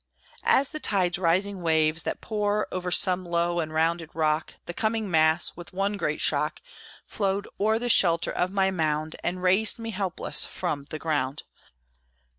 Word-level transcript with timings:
As 0.49 0.71
the 0.71 0.79
tide's 0.79 1.19
rising 1.19 1.61
waves, 1.61 2.01
that 2.01 2.21
pour 2.21 2.67
Over 2.71 2.89
some 2.89 3.23
low 3.23 3.59
and 3.59 3.71
rounded 3.71 4.09
rock, 4.15 4.55
The 4.65 4.73
coming 4.73 5.11
mass, 5.11 5.55
with 5.55 5.73
one 5.73 5.95
great 5.95 6.19
shock, 6.19 6.59
Flowed 7.05 7.47
o'er 7.59 7.77
the 7.77 7.87
shelter 7.87 8.31
of 8.31 8.49
my 8.51 8.71
mound, 8.71 9.15
And 9.23 9.43
raised 9.43 9.77
me 9.77 9.91
helpless 9.91 10.47
from 10.47 10.85
the 10.85 10.97
ground. 10.97 11.43